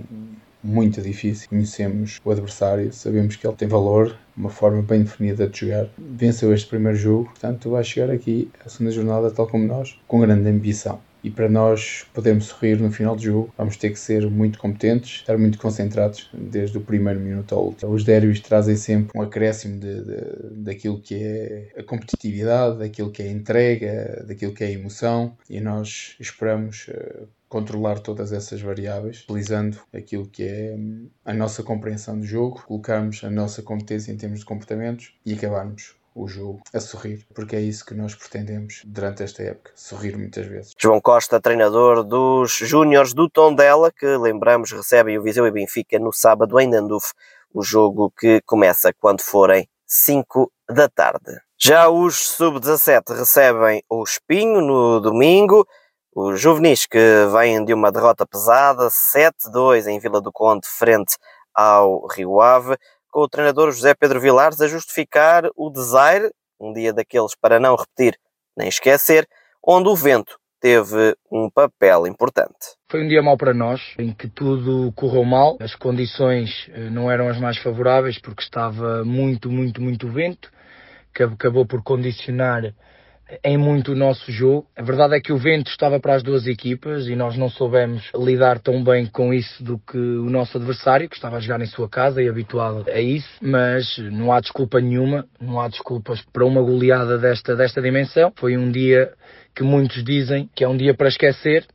muito 0.65 1.01
difícil. 1.01 1.49
Conhecemos 1.49 2.21
o 2.25 2.31
adversário, 2.33 2.93
sabemos 2.93 3.37
que 3.37 3.47
ele 3.47 3.55
tem 3.55 3.69
valor, 3.69 4.19
uma 4.37 4.51
forma 4.51 4.83
bem 4.83 5.05
definida 5.05 5.47
de 5.47 5.61
jogar. 5.61 5.87
Venceu 5.97 6.53
este 6.53 6.67
primeiro 6.67 6.99
jogo, 6.99 7.27
portanto 7.27 7.71
vai 7.71 7.85
chegar 7.85 8.13
aqui 8.13 8.51
a 8.67 8.69
segunda 8.69 8.91
jornada, 8.91 9.31
tal 9.31 9.47
como 9.47 9.65
nós, 9.65 9.97
com 10.09 10.19
grande 10.19 10.49
ambição 10.49 10.99
e 11.25 11.31
para 11.31 11.49
nós 11.49 12.05
podermos 12.13 12.45
sorrir 12.45 12.79
no 12.79 12.93
final 12.93 13.17
do 13.17 13.23
jogo, 13.23 13.53
vamos 13.57 13.79
ter 13.79 13.89
que 13.89 13.99
ser 13.99 14.31
muito 14.31 14.59
competentes, 14.59 15.21
estar 15.21 15.39
muito 15.39 15.59
concentrados 15.59 16.29
desde 16.35 16.77
o 16.77 16.83
primeiro 16.83 17.19
minuto 17.19 17.55
ao 17.55 17.65
último. 17.65 17.91
Os 17.91 18.05
derbys 18.05 18.41
trazem 18.41 18.77
sempre 18.77 19.19
um 19.19 19.23
acréscimo 19.23 19.81
de, 19.81 20.05
de, 20.05 20.63
daquilo 20.63 21.01
que 21.01 21.15
é 21.15 21.73
a 21.79 21.83
competitividade, 21.83 22.79
daquilo 22.79 23.11
que 23.11 23.23
é 23.23 23.27
a 23.27 23.31
entrega, 23.31 24.25
daquilo 24.29 24.53
que 24.53 24.63
é 24.63 24.67
a 24.67 24.73
emoção 24.73 25.35
e 25.49 25.61
nós 25.61 26.15
esperamos 26.21 26.89
uh, 26.89 27.27
controlar 27.49 28.01
todas 28.01 28.31
essas 28.31 28.61
variáveis, 28.61 29.23
utilizando 29.25 29.79
aquilo 29.95 30.27
que 30.27 30.43
é 30.43 30.75
hum, 30.77 31.09
a 31.25 31.33
nossa 31.33 31.63
compreensão 31.63 32.19
do 32.19 32.27
jogo, 32.27 32.63
colocarmos 32.67 33.25
a 33.25 33.31
nossa 33.31 33.63
competência 33.63 34.13
em 34.13 34.17
termos 34.17 34.41
de 34.41 34.45
comportamentos 34.45 35.15
e 35.25 35.33
acabarmos 35.33 35.95
o 36.15 36.29
jogo 36.29 36.63
a 36.73 36.81
sorrir, 36.81 37.27
porque 37.35 37.57
é 37.57 37.61
isso 37.61 37.85
que 37.85 37.95
nós 37.95 38.15
pretendemos 38.15 38.83
durante 38.85 39.23
esta 39.23 39.43
época, 39.43 39.73
sorrir 39.75 40.17
muitas 40.17 40.47
vezes. 40.47 40.73
João 40.79 41.01
Costa, 41.01 41.41
treinador 41.41 42.05
dos 42.05 42.53
Júniores 42.53 43.13
do 43.13 43.29
Tondela, 43.29 43.91
que 43.91 44.07
lembramos 44.17 44.71
recebe 44.71 45.19
o 45.19 45.23
Viseu 45.23 45.47
e 45.47 45.51
Benfica 45.51 45.99
no 45.99 46.13
sábado 46.13 46.59
em 46.61 46.69
Nanduf, 46.69 47.13
o 47.53 47.63
jogo 47.63 48.13
que 48.17 48.41
começa 48.47 48.93
quando 49.01 49.23
forem 49.23 49.69
5 49.87 50.51
da 50.69 50.89
tarde. 50.89 51.41
Já 51.59 51.89
os 51.89 52.29
sub-17 52.29 53.17
recebem 53.17 53.83
o 53.89 54.03
Espinho 54.03 54.61
no 54.61 55.01
domingo. 55.01 55.67
Os 56.15 56.41
juvenis 56.41 56.87
que 56.87 57.27
vêm 57.33 57.65
de 57.65 57.75
uma 57.75 57.91
derrota 57.91 58.27
pesada, 58.27 58.89
7-2 58.89 59.87
em 59.87 59.99
Vila 59.99 60.21
do 60.21 60.33
Conde, 60.33 60.67
frente 60.67 61.17
ao 61.55 62.07
Rio 62.09 62.41
Ave 62.41 62.77
com 63.15 63.21
o 63.21 63.29
treinador 63.29 63.71
José 63.71 63.95
Pedro 63.95 64.21
Vilares 64.21 64.61
a 64.61 64.67
justificar 64.67 65.45
o 65.55 65.71
desire, 65.71 66.33
um 66.61 66.73
dia 66.73 66.93
daqueles 66.93 67.37
para 67.41 67.61
não 67.61 67.77
repetir 67.77 68.19
nem 68.57 68.69
esquecer, 68.69 69.25
onde 69.65 69.89
o 69.89 69.95
vento 69.95 70.37
teve 70.61 71.15
um 71.31 71.49
papel 71.49 72.09
importante. 72.09 72.75
Foi 72.91 73.05
um 73.05 73.09
dia 73.09 73.23
mau 73.23 73.37
para 73.37 73.55
nós, 73.55 73.81
em 74.01 74.13
que 74.13 74.29
tudo 74.29 74.93
correu 74.97 75.23
mal, 75.25 75.57
as 75.61 75.77
condições 75.77 76.69
eh, 76.73 76.91
não 76.91 77.09
eram 77.09 77.29
as 77.29 77.39
mais 77.39 77.57
favoráveis 77.59 78.19
porque 78.19 78.43
estava 78.43 79.05
muito, 79.05 79.49
muito, 79.49 79.81
muito 79.81 80.09
vento, 80.09 80.51
que 81.15 81.23
acabou 81.23 81.65
por 81.65 81.85
condicionar 81.85 82.75
em 83.43 83.57
muito 83.57 83.93
o 83.93 83.97
nosso 83.97 84.31
jogo. 84.31 84.67
A 84.77 84.83
verdade 84.83 85.17
é 85.17 85.21
que 85.21 85.33
o 85.33 85.37
vento 85.37 85.71
estava 85.71 85.99
para 85.99 86.15
as 86.15 86.23
duas 86.23 86.47
equipas 86.47 87.07
e 87.07 87.17
nós 87.17 87.37
não 87.37 87.49
soubemos 87.49 88.03
lidar 88.15 88.59
tão 88.59 88.83
bem 88.83 89.07
com 89.07 89.33
isso 89.33 89.63
do 89.63 89.79
que 89.79 89.99
o 89.99 90.31
nosso 90.31 90.57
adversário, 90.59 91.09
que 91.09 91.17
estava 91.17 91.37
a 91.37 91.41
jogar 91.41 91.61
em 91.61 91.67
sua 91.67 91.89
casa 91.89 92.23
e 92.23 92.29
habituado 92.29 92.85
a 92.89 93.01
isso, 93.01 93.29
mas 93.41 93.99
não 93.99 94.33
há 94.33 94.41
desculpa 94.41 94.81
nenhuma, 94.81 95.27
não 95.41 95.61
há 95.61 95.69
desculpas 95.69 96.23
para 96.33 96.45
uma 96.45 96.63
goleada 96.63 97.19
desta, 97.19 97.57
desta 97.57 97.81
dimensão. 97.81 98.33
Foi 98.37 98.57
um 98.57 98.71
dia 98.71 99.13
que 99.55 99.63
muitos 99.63 100.03
dizem 100.05 100.49
que 100.55 100.65
é 100.65 100.69
um 100.69 100.77
dia 100.77 100.95
para 100.95 101.09
esquecer. 101.09 101.67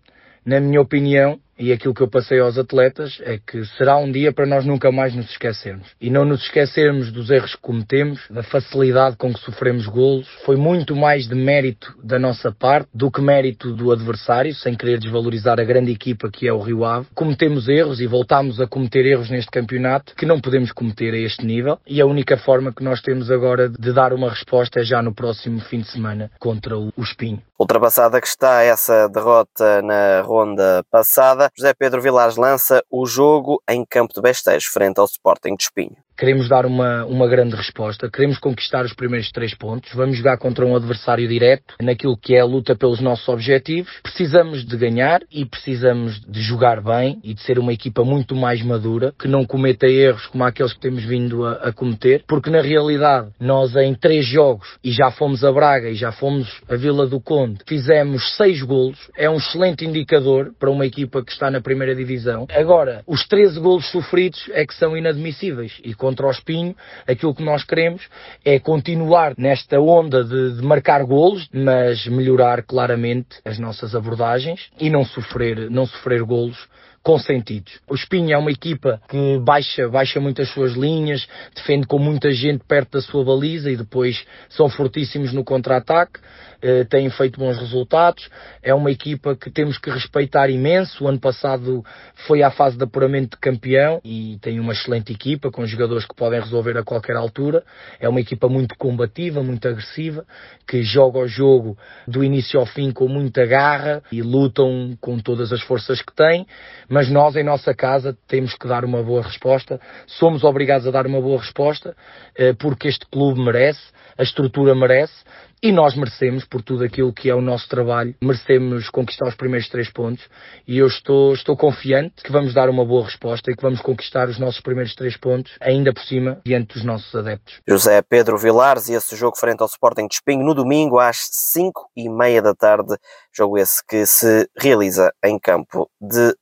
Na 0.45 0.59
minha 0.59 0.81
opinião, 0.81 1.39
e 1.59 1.73
aquilo 1.73 1.93
que 1.93 2.01
eu 2.01 2.07
passei 2.07 2.39
aos 2.39 2.57
atletas 2.57 3.21
é 3.25 3.37
que 3.37 3.65
será 3.77 3.97
um 3.97 4.09
dia 4.09 4.31
para 4.31 4.45
nós 4.45 4.65
nunca 4.65 4.91
mais 4.91 5.13
nos 5.13 5.29
esquecermos. 5.29 5.87
E 5.99 6.09
não 6.09 6.23
nos 6.23 6.43
esquecermos 6.43 7.11
dos 7.11 7.29
erros 7.29 7.53
que 7.53 7.61
cometemos, 7.61 8.21
da 8.29 8.41
facilidade 8.41 9.17
com 9.17 9.33
que 9.33 9.41
sofremos 9.41 9.85
golos. 9.85 10.27
Foi 10.45 10.55
muito 10.55 10.95
mais 10.95 11.27
de 11.27 11.35
mérito 11.35 11.93
da 12.01 12.17
nossa 12.17 12.51
parte 12.51 12.87
do 12.93 13.11
que 13.11 13.21
mérito 13.21 13.73
do 13.73 13.91
adversário, 13.91 14.55
sem 14.55 14.73
querer 14.73 14.99
desvalorizar 14.99 15.59
a 15.59 15.63
grande 15.63 15.91
equipa 15.91 16.31
que 16.31 16.47
é 16.47 16.53
o 16.53 16.61
Rio 16.61 16.85
Ave. 16.85 17.07
Cometemos 17.13 17.67
erros 17.67 17.99
e 17.99 18.07
voltámos 18.07 18.61
a 18.61 18.67
cometer 18.67 19.05
erros 19.05 19.29
neste 19.29 19.51
campeonato 19.51 20.15
que 20.15 20.25
não 20.25 20.39
podemos 20.39 20.71
cometer 20.71 21.13
a 21.13 21.17
este 21.17 21.45
nível. 21.45 21.77
E 21.85 21.99
a 21.99 22.05
única 22.05 22.37
forma 22.37 22.71
que 22.71 22.83
nós 22.83 23.01
temos 23.01 23.29
agora 23.29 23.67
de 23.67 23.91
dar 23.91 24.13
uma 24.13 24.29
resposta 24.29 24.79
é 24.79 24.83
já 24.83 25.01
no 25.01 25.13
próximo 25.13 25.59
fim 25.59 25.81
de 25.81 25.87
semana 25.87 26.31
contra 26.39 26.77
o 26.77 26.93
Espinho. 26.97 27.48
Ultrapassada 27.61 28.21
que 28.21 28.27
está 28.27 28.63
essa 28.63 29.09
derrota 29.09 29.81
na 29.81 30.21
ronda 30.21 30.81
passada, 30.89 31.51
José 31.53 31.73
Pedro 31.73 32.01
Vilares 32.01 32.37
lança 32.37 32.81
o 32.89 33.05
jogo 33.05 33.61
em 33.69 33.85
campo 33.85 34.13
de 34.13 34.21
Besteiros, 34.21 34.63
frente 34.63 34.97
ao 34.97 35.05
Sporting 35.05 35.57
de 35.57 35.63
Espinho. 35.63 35.97
Queremos 36.19 36.49
dar 36.49 36.65
uma, 36.65 37.05
uma 37.05 37.29
grande 37.29 37.55
resposta, 37.55 38.09
queremos 38.11 38.37
conquistar 38.37 38.83
os 38.83 38.93
primeiros 38.93 39.31
três 39.31 39.55
pontos, 39.55 39.89
vamos 39.93 40.17
jogar 40.17 40.37
contra 40.37 40.65
um 40.65 40.75
adversário 40.75 41.25
direto 41.25 41.75
naquilo 41.81 42.17
que 42.17 42.35
é 42.35 42.41
a 42.41 42.45
luta 42.45 42.75
pelos 42.75 42.99
nossos 42.99 43.27
objetivos. 43.29 43.89
Precisamos 44.03 44.65
de 44.65 44.75
ganhar 44.75 45.21
e 45.31 45.45
precisamos 45.45 46.19
de 46.19 46.41
jogar 46.41 46.81
bem 46.81 47.21
e 47.23 47.33
de 47.33 47.41
ser 47.41 47.57
uma 47.57 47.71
equipa 47.71 48.03
muito 48.03 48.35
mais 48.35 48.61
madura, 48.61 49.13
que 49.17 49.29
não 49.29 49.45
cometa 49.45 49.87
erros 49.87 50.27
como 50.27 50.43
aqueles 50.43 50.73
que 50.73 50.81
temos 50.81 51.05
vindo 51.05 51.45
a, 51.45 51.53
a 51.53 51.71
cometer, 51.71 52.23
porque 52.27 52.49
na 52.49 52.61
realidade 52.61 53.29
nós 53.39 53.73
em 53.77 53.93
três 53.93 54.25
jogos 54.25 54.77
e 54.83 54.91
já 54.91 55.09
fomos 55.11 55.45
a 55.45 55.51
Braga 55.53 55.89
e 55.89 55.95
já 55.95 56.11
fomos 56.11 56.61
a 56.67 56.75
Vila 56.75 57.07
do 57.07 57.21
Conde, 57.21 57.59
fizemos 57.65 58.35
seis 58.35 58.61
golos, 58.61 59.09
é 59.15 59.29
um 59.29 59.37
excelente 59.37 59.85
indicador 59.85 60.51
para 60.59 60.69
uma 60.69 60.85
equipa 60.85 61.23
que 61.23 61.31
está 61.31 61.49
na 61.49 61.61
primeira 61.61 61.95
divisão. 61.95 62.45
Agora, 62.53 63.03
os 63.07 63.25
13 63.25 63.57
golos 63.61 63.89
sofridos 63.89 64.49
é 64.51 64.65
que 64.65 64.75
são 64.75 64.97
inadmissíveis 64.97 65.79
e 65.81 65.93
contra 66.09 66.25
o 66.25 66.31
Espinho, 66.31 66.75
aquilo 67.07 67.35
que 67.35 67.43
nós 67.43 67.63
queremos 67.63 68.07
é 68.43 68.59
continuar 68.59 69.35
nesta 69.37 69.79
onda 69.79 70.23
de, 70.23 70.55
de 70.55 70.61
marcar 70.63 71.03
golos, 71.03 71.47
mas 71.53 72.07
melhorar 72.07 72.63
claramente 72.63 73.39
as 73.45 73.59
nossas 73.59 73.93
abordagens 73.93 74.71
e 74.79 74.89
não 74.89 75.05
sofrer, 75.05 75.69
não 75.69 75.85
sofrer 75.85 76.23
golos 76.23 76.57
consentidos. 77.03 77.79
O 77.89 77.95
Espinho 77.95 78.33
é 78.33 78.37
uma 78.37 78.51
equipa 78.51 79.01
que 79.07 79.39
baixa, 79.39 79.87
baixa 79.87 80.19
muito 80.19 80.41
as 80.41 80.49
suas 80.49 80.73
linhas, 80.73 81.27
defende 81.55 81.87
com 81.87 81.97
muita 81.97 82.31
gente 82.31 82.63
perto 82.67 82.93
da 82.93 83.01
sua 83.01 83.23
baliza 83.23 83.71
e 83.71 83.77
depois 83.77 84.25
são 84.49 84.69
fortíssimos 84.69 85.33
no 85.33 85.43
contra-ataque, 85.43 86.19
eh, 86.61 86.83
têm 86.83 87.09
feito 87.09 87.39
bons 87.39 87.57
resultados. 87.57 88.29
É 88.61 88.73
uma 88.73 88.91
equipa 88.91 89.35
que 89.35 89.49
temos 89.49 89.77
que 89.77 89.89
respeitar 89.89 90.49
imenso. 90.49 91.03
O 91.03 91.07
ano 91.07 91.19
passado 91.19 91.83
foi 92.27 92.43
à 92.43 92.51
fase 92.51 92.77
de 92.77 92.83
apuramento 92.83 93.37
de 93.37 93.41
campeão 93.41 94.01
e 94.03 94.37
tem 94.41 94.59
uma 94.59 94.73
excelente 94.73 95.13
equipa 95.13 95.49
com 95.49 95.65
jogadores 95.65 96.05
que 96.05 96.15
podem 96.15 96.39
resolver 96.39 96.77
a 96.77 96.83
qualquer 96.83 97.15
altura. 97.15 97.63
É 97.99 98.09
uma 98.09 98.19
equipa 98.19 98.49
muito 98.49 98.75
combativa, 98.77 99.41
muito 99.41 99.67
agressiva, 99.67 100.25
que 100.67 100.83
joga 100.83 101.19
o 101.19 101.27
jogo 101.27 101.77
do 102.05 102.23
início 102.23 102.59
ao 102.59 102.65
fim 102.65 102.91
com 102.91 103.07
muita 103.07 103.45
garra 103.45 104.03
e 104.11 104.21
lutam 104.21 104.97
com 104.99 105.17
todas 105.17 105.53
as 105.53 105.61
forças 105.61 106.01
que 106.01 106.13
têm 106.13 106.45
mas 106.89 107.09
nós 107.09 107.35
em 107.35 107.43
nossa 107.43 107.73
casa 107.73 108.17
temos 108.27 108.55
que 108.55 108.67
dar 108.67 108.83
uma 108.83 109.03
boa 109.03 109.21
resposta, 109.21 109.79
somos 110.07 110.43
obrigados 110.43 110.87
a 110.87 110.91
dar 110.91 111.05
uma 111.05 111.21
boa 111.21 111.39
resposta, 111.39 111.95
eh, 112.35 112.53
porque 112.53 112.87
este 112.87 113.05
clube 113.07 113.39
merece, 113.39 113.81
a 114.17 114.23
estrutura 114.23 114.75
merece, 114.75 115.23
e 115.61 115.73
nós 115.73 115.93
merecemos, 115.93 116.45
por 116.45 116.61
tudo 116.61 116.85
aquilo 116.85 117.11
que 117.11 117.29
é 117.29 117.35
o 117.35 117.41
nosso 117.41 117.67
trabalho, 117.67 118.15
merecemos 118.21 118.89
conquistar 118.89 119.27
os 119.27 119.35
primeiros 119.35 119.67
três 119.67 119.91
pontos 119.91 120.25
e 120.65 120.77
eu 120.77 120.87
estou, 120.87 121.33
estou 121.33 121.57
confiante 121.57 122.23
que 122.23 122.31
vamos 122.31 122.53
dar 122.53 122.69
uma 122.69 122.85
boa 122.85 123.03
resposta 123.03 123.51
e 123.51 123.55
que 123.55 123.61
vamos 123.61 123.81
conquistar 123.81 124.29
os 124.29 124.39
nossos 124.39 124.61
primeiros 124.61 124.95
três 124.95 125.17
pontos, 125.17 125.51
ainda 125.59 125.93
por 125.93 126.01
cima, 126.03 126.39
diante 126.45 126.75
dos 126.75 126.85
nossos 126.85 127.13
adeptos. 127.13 127.59
José 127.67 128.01
Pedro 128.01 128.37
Vilares 128.37 128.87
e 128.87 128.93
esse 128.93 129.17
jogo 129.17 129.37
frente 129.37 129.59
ao 129.59 129.67
Sporting 129.67 130.07
de 130.07 130.15
Espinho 130.15 130.45
no 130.45 130.53
domingo 130.53 130.97
às 130.97 131.27
cinco 131.29 131.89
e 131.93 132.07
meia 132.07 132.41
da 132.41 132.55
tarde, 132.55 132.95
jogo 133.35 133.57
esse 133.57 133.85
que 133.85 134.05
se 134.05 134.49
realiza 134.57 135.11
em 135.25 135.37
campo 135.37 135.89
de 135.99 136.33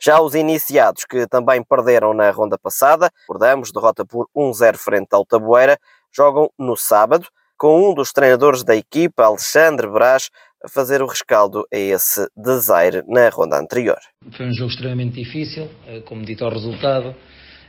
Já 0.00 0.20
os 0.20 0.34
iniciados 0.34 1.04
que 1.04 1.26
também 1.26 1.62
perderam 1.62 2.14
na 2.14 2.30
ronda 2.30 2.58
passada, 2.58 3.10
recordamos, 3.20 3.72
derrota 3.72 4.04
por 4.04 4.28
1-0 4.36 4.76
frente 4.76 5.08
ao 5.12 5.24
Tabueira, 5.24 5.78
jogam 6.12 6.50
no 6.58 6.76
sábado, 6.76 7.26
com 7.56 7.90
um 7.90 7.94
dos 7.94 8.12
treinadores 8.12 8.64
da 8.64 8.74
equipa, 8.74 9.24
Alexandre 9.24 9.86
Brás, 9.86 10.30
a 10.64 10.68
fazer 10.68 11.02
o 11.02 11.06
rescaldo 11.06 11.66
a 11.72 11.76
esse 11.76 12.26
desaire 12.36 13.02
na 13.06 13.28
ronda 13.28 13.58
anterior. 13.58 13.98
Foi 14.36 14.46
um 14.46 14.52
jogo 14.52 14.70
extremamente 14.70 15.14
difícil, 15.14 15.68
eh, 15.86 16.00
como 16.00 16.24
dito 16.24 16.44
ao 16.44 16.50
resultado. 16.50 17.14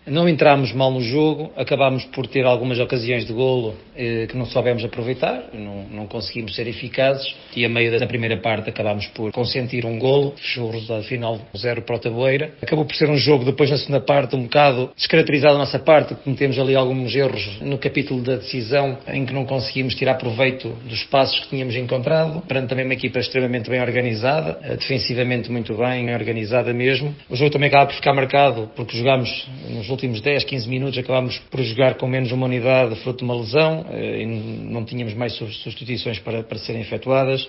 Não 0.06 0.28
entramos 0.28 0.74
mal 0.74 0.90
no 0.90 1.02
jogo, 1.02 1.52
acabámos 1.56 2.04
por 2.06 2.26
ter 2.26 2.44
algumas 2.44 2.80
ocasiões 2.80 3.24
de 3.28 3.34
golo 3.34 3.76
eh, 3.96 4.26
que 4.28 4.36
não 4.36 4.48
soubemos 4.48 4.84
aproveitar, 4.84 5.50
não, 5.54 5.84
não, 5.92 6.08
conseguimos 6.08 6.56
ser 6.56 6.68
eficazes 6.68 7.36
e 7.56 7.64
a 7.64 7.70
meio 7.70 8.00
da 8.00 8.08
primeira 8.08 8.36
parte 8.38 8.68
acabámos 8.68 9.06
por 9.08 9.32
consentir 9.32 9.86
um 9.86 10.00
golo, 10.00 10.34
fechou 10.38 10.70
o 10.70 10.72
resultado 10.72 11.04
final 11.04 11.40
0 11.56 11.84
para 11.84 11.96
o 11.96 12.00
Taboeira. 12.00 12.52
Acabou 12.64 12.84
por 12.84 12.96
ser 12.96 13.12
um 13.12 13.16
jogo 13.16 13.46
depois 13.46 13.70
na 13.70 13.78
segunda 13.78 14.02
parte 14.02 14.36
um 14.36 14.44
bocado 14.44 14.90
descaracterizado 14.98 15.54
da 15.54 15.60
nossa 15.60 15.78
parte, 15.78 16.16
cometemos 16.16 16.58
ali 16.58 16.76
alguns 16.76 17.14
erros 17.14 17.60
no 17.62 17.78
capítulo 17.78 18.24
da 18.24 18.38
decisão 18.38 18.98
em 19.08 19.24
que 19.24 19.34
não 19.34 19.46
conseguimos 19.46 19.94
tirar 19.94 20.16
proveito 20.16 20.70
dos 20.84 21.04
passos 21.04 21.42
que 21.42 21.50
tínhamos 21.50 21.76
encontrado, 21.76 22.42
perante 22.48 22.70
também 22.70 22.86
uma 22.86 22.96
equipa 22.96 23.20
extremamente 23.20 23.70
bem 23.70 23.80
organizada, 23.80 24.58
eh, 24.64 24.78
defensivamente 24.78 25.52
muito 25.52 25.76
bem 25.76 26.12
organizada 26.12 26.74
mesmo. 26.74 27.14
O 27.30 27.36
jogo 27.36 27.52
também 27.52 27.68
acaba 27.68 27.86
por 27.86 27.96
ficar 27.96 28.14
marcado 28.14 28.72
porque 28.76 28.98
jogámos 28.98 29.48
nos 29.70 29.91
últimos 29.92 30.22
10, 30.22 30.44
15 30.46 30.68
minutos 30.68 30.98
acabámos 30.98 31.38
por 31.52 31.62
jogar 31.62 31.96
com 31.96 32.08
menos 32.08 32.32
uma 32.32 32.46
unidade 32.46 32.96
fruto 33.02 33.20
de 33.20 33.24
uma 33.26 33.36
lesão 33.36 33.86
eh, 33.90 34.22
e 34.22 34.26
não 34.26 34.84
tínhamos 34.84 35.14
mais 35.14 35.34
substituições 35.34 36.18
para, 36.20 36.44
para 36.44 36.58
serem 36.58 36.82
efetuadas. 36.82 37.48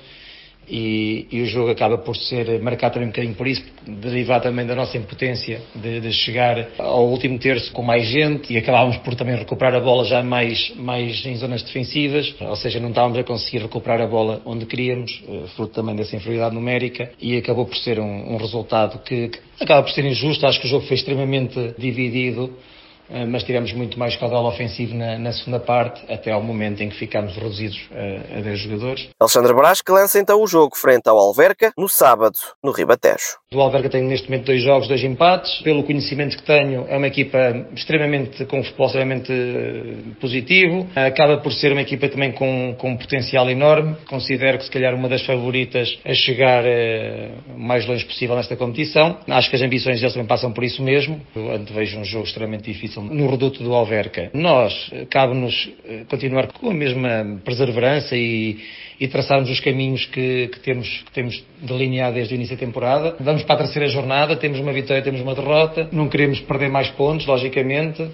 E, 0.68 1.26
e, 1.30 1.42
o 1.42 1.46
jogo 1.46 1.70
acaba 1.70 1.98
por 1.98 2.16
ser 2.16 2.60
marcado 2.60 2.94
também 2.94 3.08
um 3.08 3.10
bocadinho 3.10 3.34
por 3.34 3.46
isso, 3.46 3.64
derivado 3.86 4.44
também 4.44 4.64
da 4.64 4.74
nossa 4.74 4.96
impotência 4.96 5.60
de, 5.74 6.00
de, 6.00 6.12
chegar 6.12 6.68
ao 6.78 7.08
último 7.08 7.38
terço 7.38 7.72
com 7.72 7.82
mais 7.82 8.06
gente 8.06 8.52
e 8.52 8.56
acabávamos 8.56 8.96
por 8.98 9.14
também 9.14 9.36
recuperar 9.36 9.74
a 9.74 9.80
bola 9.80 10.04
já 10.04 10.22
mais, 10.22 10.72
mais 10.76 11.26
em 11.26 11.34
zonas 11.36 11.62
defensivas, 11.62 12.34
ou 12.40 12.56
seja, 12.56 12.78
não 12.78 12.90
estávamos 12.90 13.18
a 13.18 13.24
conseguir 13.24 13.58
recuperar 13.58 14.00
a 14.00 14.06
bola 14.06 14.40
onde 14.44 14.64
queríamos, 14.64 15.22
eh, 15.28 15.48
fruto 15.56 15.74
também 15.74 15.96
dessa 15.96 16.14
inferioridade 16.14 16.54
numérica, 16.54 17.10
e 17.20 17.36
acabou 17.36 17.66
por 17.66 17.76
ser 17.76 17.98
um, 17.98 18.34
um 18.34 18.36
resultado 18.36 19.00
que, 19.00 19.28
que 19.28 19.40
acaba 19.60 19.82
por 19.82 19.92
ser 19.92 20.04
injusto. 20.04 20.46
Acho 20.46 20.60
que 20.60 20.66
o 20.66 20.70
jogo 20.70 20.86
foi 20.86 20.96
extremamente 20.96 21.74
dividido 21.76 22.56
mas 23.28 23.42
tivemos 23.42 23.72
muito 23.72 23.98
mais 23.98 24.16
caudal 24.16 24.44
ofensivo 24.46 24.94
na, 24.94 25.18
na, 25.18 25.32
segunda 25.32 25.60
parte, 25.60 26.00
até 26.12 26.30
ao 26.30 26.42
momento 26.42 26.82
em 26.82 26.88
que 26.88 26.96
ficámos 26.96 27.34
reduzidos 27.34 27.78
a, 27.92 28.38
a 28.38 28.40
10 28.40 28.58
jogadores. 28.60 29.08
Alexandre 29.20 29.52
Brás 29.54 29.82
que 29.82 29.92
lança 29.92 30.18
então 30.18 30.40
o 30.40 30.46
jogo 30.46 30.76
frente 30.76 31.08
ao 31.08 31.18
Alverca, 31.18 31.72
no 31.76 31.88
sábado, 31.88 32.38
no 32.62 32.72
Ribatejo. 32.72 33.41
O 33.54 33.60
Alverca 33.60 33.88
tem 33.88 34.02
neste 34.02 34.30
momento 34.30 34.46
dois 34.46 34.62
jogos, 34.62 34.88
dois 34.88 35.02
empates. 35.04 35.60
Pelo 35.62 35.82
conhecimento 35.82 36.36
que 36.36 36.42
tenho, 36.42 36.86
é 36.88 36.96
uma 36.96 37.06
equipa 37.06 37.66
extremamente, 37.74 38.44
com 38.46 38.60
um 38.60 38.64
futebol 38.64 38.86
extremamente 38.86 39.32
eh, 39.32 39.94
positivo. 40.20 40.88
Acaba 40.94 41.38
por 41.38 41.52
ser 41.52 41.72
uma 41.72 41.82
equipa 41.82 42.08
também 42.08 42.32
com, 42.32 42.74
com 42.78 42.90
um 42.90 42.96
potencial 42.96 43.48
enorme. 43.50 43.96
Considero 44.08 44.58
que 44.58 44.64
se 44.64 44.70
calhar 44.70 44.94
uma 44.94 45.08
das 45.08 45.24
favoritas 45.24 45.98
a 46.04 46.14
chegar 46.14 46.64
eh, 46.64 47.30
o 47.54 47.58
mais 47.58 47.86
longe 47.86 48.04
possível 48.04 48.36
nesta 48.36 48.56
competição. 48.56 49.18
Acho 49.28 49.50
que 49.50 49.56
as 49.56 49.62
ambições 49.62 50.00
deles 50.00 50.14
também 50.14 50.26
passam 50.26 50.52
por 50.52 50.64
isso 50.64 50.82
mesmo. 50.82 51.20
Eu 51.34 51.58
vejo 51.74 51.98
um 51.98 52.04
jogo 52.04 52.24
extremamente 52.24 52.64
difícil 52.72 53.02
no 53.02 53.30
reduto 53.30 53.62
do 53.62 53.74
Alverca. 53.74 54.30
Nós, 54.32 54.90
eh, 54.92 55.06
cabe-nos 55.10 55.70
continuar 56.08 56.46
com 56.48 56.70
a 56.70 56.74
mesma 56.74 57.40
perseverança 57.44 58.16
e, 58.16 58.58
e 59.02 59.08
traçarmos 59.08 59.50
os 59.50 59.58
caminhos 59.58 60.06
que, 60.06 60.46
que, 60.46 60.60
temos, 60.60 60.88
que 60.88 61.10
temos 61.10 61.44
delineado 61.60 62.14
desde 62.14 62.34
o 62.34 62.36
início 62.36 62.56
da 62.56 62.60
temporada. 62.64 63.16
Vamos 63.18 63.42
para 63.42 63.56
a 63.56 63.58
terceira 63.58 63.88
jornada, 63.88 64.36
temos 64.36 64.60
uma 64.60 64.72
vitória, 64.72 65.02
temos 65.02 65.20
uma 65.20 65.34
derrota, 65.34 65.88
não 65.90 66.08
queremos 66.08 66.38
perder 66.38 66.70
mais 66.70 66.88
pontos, 66.90 67.26
logicamente. 67.26 68.06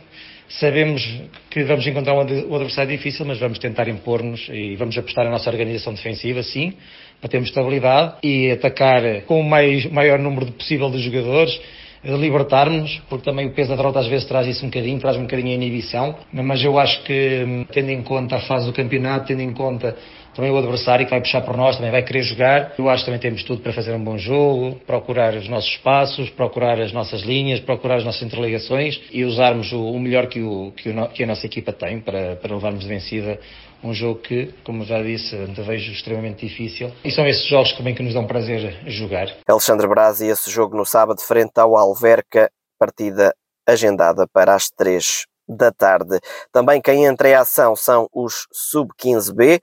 Sabemos 0.48 1.06
que 1.50 1.62
vamos 1.64 1.86
encontrar 1.86 2.14
um 2.14 2.20
adversário 2.54 2.96
difícil, 2.96 3.26
mas 3.26 3.38
vamos 3.38 3.58
tentar 3.58 3.86
impor-nos 3.86 4.48
e 4.48 4.76
vamos 4.76 4.96
apostar 4.96 5.26
na 5.26 5.30
nossa 5.30 5.50
organização 5.50 5.92
defensiva, 5.92 6.42
sim, 6.42 6.72
para 7.20 7.28
termos 7.28 7.50
estabilidade 7.50 8.14
e 8.22 8.50
atacar 8.50 9.24
com 9.26 9.40
o 9.40 9.44
mais, 9.44 9.84
maior 9.92 10.18
número 10.18 10.46
possível 10.52 10.88
de 10.90 11.00
jogadores 11.00 11.60
libertarmos, 12.02 13.02
porque 13.10 13.24
também 13.24 13.46
o 13.46 13.50
peso 13.50 13.70
da 13.70 13.76
derrota 13.76 13.98
às 13.98 14.06
vezes 14.06 14.26
traz 14.26 14.46
isso 14.46 14.64
um 14.64 14.68
bocadinho, 14.68 14.98
traz 14.98 15.18
um 15.18 15.22
bocadinho 15.22 15.50
a 15.50 15.54
inibição, 15.54 16.16
mas 16.32 16.64
eu 16.64 16.78
acho 16.78 17.02
que, 17.02 17.66
tendo 17.72 17.90
em 17.90 18.02
conta 18.02 18.36
a 18.36 18.40
fase 18.40 18.66
do 18.66 18.72
campeonato, 18.72 19.26
tendo 19.26 19.42
em 19.42 19.52
conta 19.52 19.94
também 20.38 20.52
o 20.52 20.56
adversário 20.56 21.04
que 21.04 21.10
vai 21.10 21.20
puxar 21.20 21.40
por 21.40 21.56
nós, 21.56 21.74
também 21.74 21.90
vai 21.90 22.04
querer 22.04 22.22
jogar. 22.22 22.72
Eu 22.78 22.88
acho 22.88 23.02
que 23.02 23.06
também 23.06 23.20
temos 23.20 23.42
tudo 23.42 23.60
para 23.60 23.72
fazer 23.72 23.92
um 23.92 24.04
bom 24.04 24.16
jogo, 24.16 24.76
procurar 24.86 25.34
os 25.34 25.48
nossos 25.48 25.68
espaços, 25.68 26.30
procurar 26.30 26.80
as 26.80 26.92
nossas 26.92 27.22
linhas, 27.22 27.58
procurar 27.58 27.96
as 27.96 28.04
nossas 28.04 28.22
interligações 28.22 29.02
e 29.10 29.24
usarmos 29.24 29.72
o, 29.72 29.90
o 29.90 29.98
melhor 29.98 30.28
que, 30.28 30.40
o, 30.40 30.70
que, 30.76 30.90
o, 30.90 31.08
que, 31.08 31.24
a 31.24 31.26
nossa 31.26 31.44
equipa 31.44 31.72
tem 31.72 32.00
para, 32.00 32.36
para 32.36 32.54
levarmos 32.54 32.82
de 32.82 32.88
vencida 32.88 33.40
um 33.82 33.92
jogo 33.92 34.20
que, 34.20 34.54
como 34.62 34.84
já 34.84 35.02
disse, 35.02 35.34
vejo 35.66 35.90
extremamente 35.90 36.46
difícil. 36.46 36.92
E 37.04 37.10
são 37.10 37.26
esses 37.26 37.44
jogos 37.48 37.72
também 37.72 37.92
que 37.92 38.02
nos 38.04 38.14
dão 38.14 38.24
prazer 38.24 38.78
jogar. 38.86 39.26
Alexandre 39.44 39.88
Braz 39.88 40.20
e 40.20 40.28
esse 40.28 40.48
jogo 40.52 40.76
no 40.76 40.86
sábado 40.86 41.20
frente 41.20 41.58
ao 41.58 41.76
Alverca, 41.76 42.48
partida 42.78 43.34
agendada 43.66 44.24
para 44.32 44.54
as 44.54 44.70
três 44.70 45.26
da 45.48 45.72
tarde. 45.72 46.20
Também 46.52 46.80
quem 46.80 47.06
entra 47.06 47.28
em 47.28 47.34
ação 47.34 47.74
são 47.74 48.06
os 48.12 48.46
Sub-15B, 48.52 49.60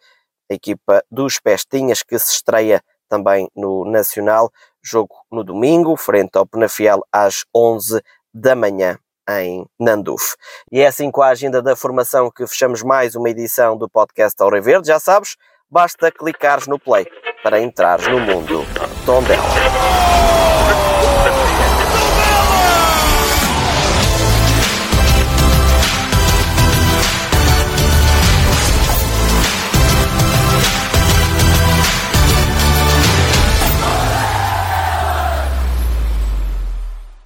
a 0.49 0.53
equipa 0.53 1.03
dos 1.09 1.39
Pestinhas 1.39 2.03
que 2.03 2.17
se 2.19 2.31
estreia 2.33 2.81
também 3.09 3.49
no 3.55 3.85
Nacional, 3.85 4.51
jogo 4.83 5.15
no 5.31 5.43
domingo, 5.43 5.95
frente 5.95 6.37
ao 6.37 6.45
Penafiel 6.45 7.01
às 7.11 7.45
11 7.55 8.01
da 8.33 8.55
manhã 8.55 8.97
em 9.29 9.65
Nanduf. 9.79 10.35
E 10.71 10.81
é 10.81 10.87
assim 10.87 11.09
com 11.09 11.21
a 11.21 11.29
agenda 11.29 11.61
da 11.61 11.75
formação 11.75 12.29
que 12.29 12.45
fechamos 12.45 12.83
mais 12.83 13.15
uma 13.15 13.29
edição 13.29 13.77
do 13.77 13.89
podcast 13.89 14.35
Verde. 14.61 14.87
Já 14.87 14.99
sabes, 14.99 15.35
basta 15.69 16.11
clicares 16.11 16.67
no 16.67 16.79
play 16.79 17.05
para 17.43 17.59
entrares 17.59 18.07
no 18.07 18.19
mundo 18.19 18.63
Tondela. 19.05 19.43